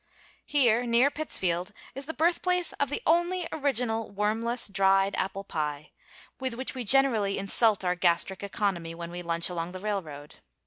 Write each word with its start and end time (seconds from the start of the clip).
Here, 0.47 0.83
near 0.87 1.11
Pittsfield, 1.11 1.73
is 1.93 2.07
the 2.07 2.13
birthplace 2.15 2.73
of 2.79 2.89
the 2.89 3.03
only 3.05 3.47
original 3.51 4.09
wormless 4.11 4.67
dried 4.67 5.13
apple 5.13 5.43
pie, 5.43 5.91
with 6.39 6.55
which 6.55 6.73
we 6.73 6.83
generally 6.83 7.37
insult 7.37 7.85
our 7.85 7.93
gastric 7.93 8.41
economy 8.41 8.95
when 8.95 9.11
we 9.11 9.21
lunch 9.21 9.47
along 9.47 9.73
the 9.73 9.79
railroad. 9.79 10.37